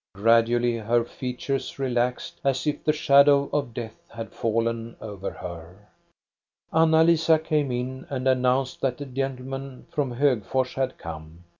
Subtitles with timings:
[0.15, 5.87] Gradually her features relaxed, as if the shadow of death had fallen over her.
[6.73, 11.43] Anna Lisa came in and announced that the gentle men from Hogfors had come.